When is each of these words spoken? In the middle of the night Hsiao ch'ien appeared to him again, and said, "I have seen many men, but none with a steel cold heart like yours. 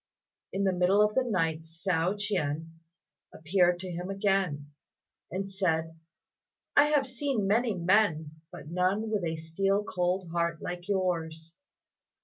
In 0.51 0.63
the 0.63 0.73
middle 0.73 0.99
of 1.03 1.13
the 1.13 1.23
night 1.25 1.61
Hsiao 1.61 2.17
ch'ien 2.17 2.71
appeared 3.31 3.79
to 3.81 3.91
him 3.91 4.09
again, 4.09 4.71
and 5.29 5.51
said, 5.51 5.95
"I 6.75 6.85
have 6.87 7.05
seen 7.05 7.45
many 7.45 7.75
men, 7.75 8.31
but 8.51 8.67
none 8.69 9.11
with 9.11 9.23
a 9.23 9.35
steel 9.35 9.83
cold 9.83 10.31
heart 10.31 10.59
like 10.59 10.87
yours. 10.87 11.53